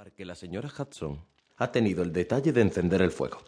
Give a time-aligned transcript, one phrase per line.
[0.00, 1.18] comprobar que la señora Hudson
[1.58, 3.38] ha tenido el detalle de encender el fuego.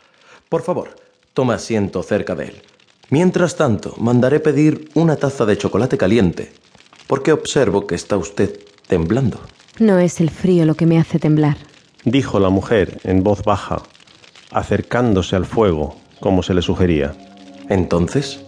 [0.51, 0.97] Por favor,
[1.33, 2.63] tome asiento cerca de él.
[3.09, 6.53] Mientras tanto, mandaré pedir una taza de chocolate caliente,
[7.07, 9.41] porque observo que está usted temblando.
[9.79, 11.57] No es el frío lo que me hace temblar.
[12.05, 13.83] dijo la mujer en voz baja,
[14.51, 17.15] acercándose al fuego, como se le sugería.
[17.71, 18.41] Entonces,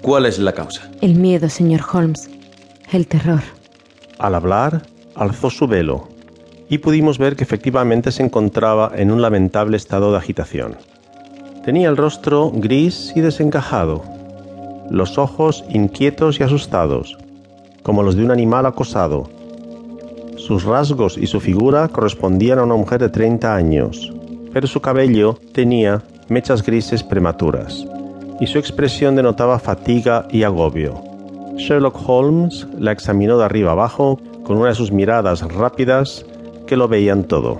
[0.00, 0.90] ¿cuál es la causa?
[1.00, 2.30] El miedo, señor Holmes.
[2.92, 3.42] El terror.
[4.18, 4.86] Al hablar,
[5.16, 6.12] alzó su velo
[6.72, 10.78] y pudimos ver que efectivamente se encontraba en un lamentable estado de agitación.
[11.66, 14.02] Tenía el rostro gris y desencajado,
[14.88, 17.18] los ojos inquietos y asustados,
[17.82, 19.28] como los de un animal acosado.
[20.38, 24.10] Sus rasgos y su figura correspondían a una mujer de 30 años,
[24.54, 27.84] pero su cabello tenía mechas grises prematuras
[28.40, 31.02] y su expresión denotaba fatiga y agobio.
[31.58, 36.24] Sherlock Holmes la examinó de arriba abajo con una de sus miradas rápidas
[36.72, 37.58] que lo veían todo.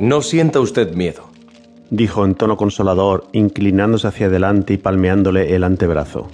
[0.00, 1.28] No sienta usted miedo.
[1.90, 6.28] Dijo en tono consolador, inclinándose hacia adelante y palmeándole el antebrazo.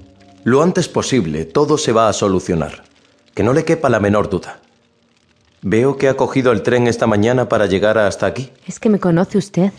[0.44, 2.84] Lo antes posible, todo se va a solucionar.
[3.34, 4.60] Que no le quepa la menor duda.
[5.60, 8.48] Veo que ha cogido el tren esta mañana para llegar hasta aquí.
[8.66, 9.70] ¿Es que me conoce usted?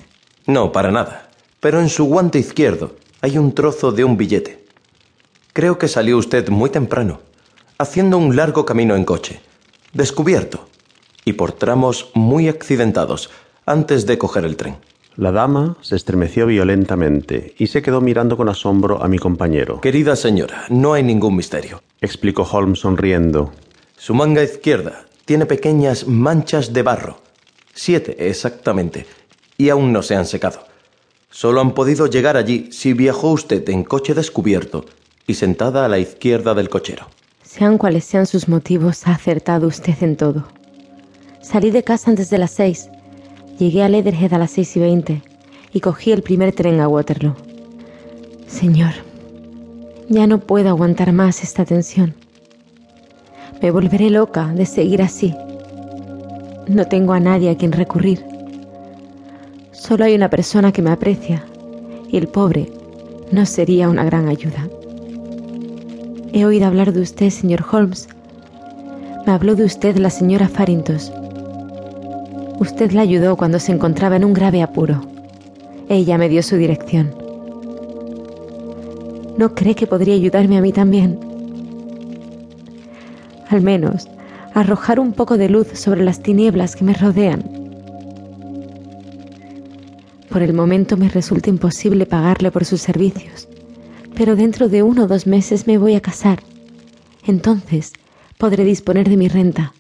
[0.46, 1.32] No, para nada.
[1.60, 4.68] Pero en su guante izquierdo hay un trozo de un billete.
[5.54, 7.22] Creo que salió usted muy temprano,
[7.80, 9.42] haciendo un largo camino en coche,
[9.94, 10.70] descubierto,
[11.26, 13.30] y por tramos muy accidentados,
[13.66, 14.78] antes de coger el tren.
[15.16, 19.82] La dama se estremeció violentamente y se quedó mirando con asombro a mi compañero.
[19.82, 21.82] Querida señora, no hay ningún misterio.
[22.00, 23.52] Explicó Holmes sonriendo.
[23.98, 27.20] Su manga izquierda tiene pequeñas manchas de barro.
[27.74, 29.06] Siete, exactamente.
[29.58, 30.66] Y aún no se han secado.
[31.30, 34.86] Solo han podido llegar allí si viajó usted en coche descubierto
[35.28, 37.08] y sentada a la izquierda del cochero.
[37.44, 40.48] Sean cuales sean sus motivos, ha acertado usted en todo.
[41.52, 42.92] Salí de casa antes de las seis.
[43.58, 45.24] Llegué a Leatherhead a las seis y veinte
[45.74, 47.34] y cogí el primer tren a Waterloo.
[48.46, 48.92] Señor,
[50.10, 52.14] ya no puedo aguantar más esta tensión.
[53.64, 55.34] Me volveré loca de seguir así.
[56.68, 58.24] No tengo a nadie a quien recurrir.
[59.72, 61.44] Solo hay una persona que me aprecia
[62.12, 62.72] y el pobre
[63.32, 64.70] no sería una gran ayuda.
[66.32, 68.08] He oído hablar de usted, señor Holmes.
[69.26, 71.12] Me habló de usted la señora Farintos.
[72.60, 75.02] Usted la ayudó cuando se encontraba en un grave apuro.
[75.88, 77.16] Ella me dio su dirección.
[79.38, 81.18] ¿No cree que podría ayudarme a mí también?
[83.48, 84.10] Al menos,
[84.54, 87.44] arrojar un poco de luz sobre las tinieblas que me rodean.
[90.30, 93.48] Por el momento me resulta imposible pagarle por sus servicios,
[94.16, 96.44] pero dentro de uno o dos meses me voy a casar.
[97.26, 97.94] Entonces
[98.38, 99.74] podré disponer de mi renta.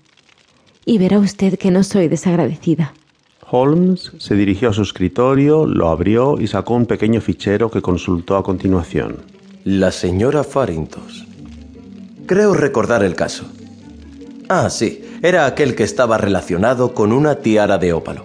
[0.89, 2.95] Y verá usted que no soy desagradecida.
[3.51, 8.38] Holmes se dirigió a su escritorio, lo abrió y sacó un pequeño fichero que consultó
[8.38, 9.17] a continuación.
[9.63, 11.27] La señora Farintos.
[12.25, 13.45] Creo recordar el caso.
[14.47, 18.23] Ah, sí, era aquel que estaba relacionado con una tiara de ópalo.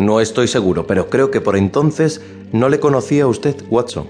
[0.00, 2.20] No estoy seguro, pero creo que por entonces
[2.50, 4.08] no le conocía a usted, Watson.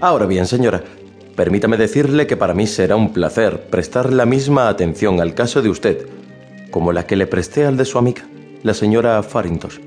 [0.00, 0.84] Ahora bien, señora,
[1.34, 5.70] permítame decirle que para mí será un placer prestar la misma atención al caso de
[5.70, 6.19] usted
[6.70, 8.26] como la que le presté al de su amiga,
[8.62, 9.80] la señora Farintos.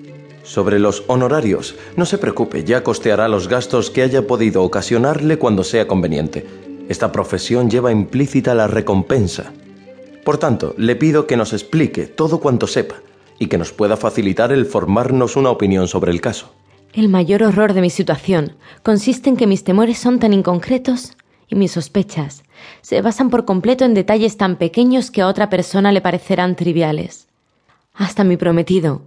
[0.44, 5.64] Sobre los honorarios, no se preocupe, ya costeará los gastos que haya podido ocasionarle cuando
[5.64, 6.46] sea conveniente.
[6.90, 9.54] Esta profesión lleva implícita la recompensa.
[10.26, 12.96] Por tanto, le pido que nos explique todo cuanto sepa
[13.40, 16.54] y que nos pueda facilitar el formarnos una opinión sobre el caso.
[16.94, 21.14] El mayor horror de mi situación consiste en que mis temores son tan inconcretos
[21.56, 22.44] mis sospechas
[22.82, 27.28] se basan por completo en detalles tan pequeños que a otra persona le parecerán triviales.
[27.94, 29.04] Hasta mi prometido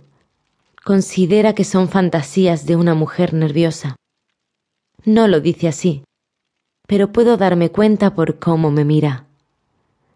[0.84, 3.97] considera que son fantasías de una mujer nerviosa.
[5.05, 6.05] No lo dice así,
[6.87, 9.27] pero puedo darme cuenta por cómo me mira.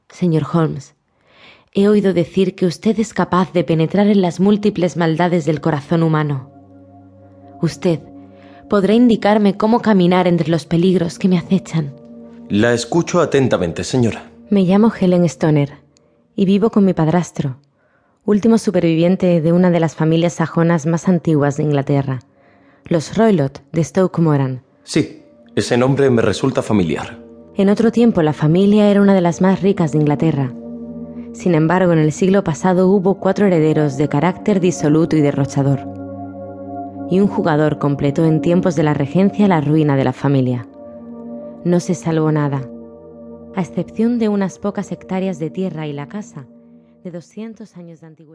[0.08, 0.94] Señor Holmes,
[1.74, 6.04] he oído decir que usted es capaz de penetrar en las múltiples maldades del corazón
[6.04, 6.50] humano.
[7.60, 8.00] Usted
[8.68, 11.99] podrá indicarme cómo caminar entre los peligros que me acechan.
[12.50, 14.28] La escucho atentamente, señora.
[14.50, 15.70] Me llamo Helen Stoner
[16.34, 17.58] y vivo con mi padrastro,
[18.24, 22.18] último superviviente de una de las familias sajonas más antiguas de Inglaterra,
[22.86, 24.64] los Roylott de Stoke Moran.
[24.82, 25.22] Sí,
[25.54, 27.20] ese nombre me resulta familiar.
[27.54, 30.52] En otro tiempo la familia era una de las más ricas de Inglaterra.
[31.32, 35.86] Sin embargo, en el siglo pasado hubo cuatro herederos de carácter disoluto y derrochador.
[37.12, 40.66] Y un jugador completó en tiempos de la regencia la ruina de la familia.
[41.62, 42.66] No se salvó nada,
[43.54, 46.46] a excepción de unas pocas hectáreas de tierra y la casa
[47.04, 48.30] de 200 años de antigüedad.